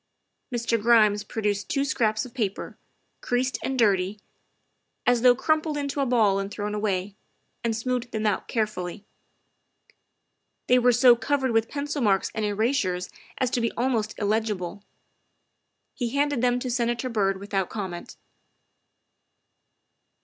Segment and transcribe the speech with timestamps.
[0.51, 0.81] Mr.
[0.81, 2.75] Grimes produced two scraps of paper,
[3.21, 4.19] creased and dirty,
[5.05, 7.13] as though crumpled into a ball and thrown away,
[7.63, 9.05] and smoothed them out carefully.
[10.65, 14.83] They were so covered with pencil marks and erasures as to be almost illegible.
[15.93, 18.17] He handed them to Senator Byrd without comment.